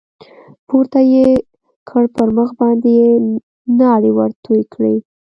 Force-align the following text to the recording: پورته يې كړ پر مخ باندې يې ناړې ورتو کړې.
پورته 0.67 0.99
يې 1.13 1.25
كړ 1.89 2.03
پر 2.15 2.27
مخ 2.37 2.49
باندې 2.59 2.89
يې 2.99 3.09
ناړې 3.79 4.11
ورتو 4.17 4.53
کړې. 4.73 4.95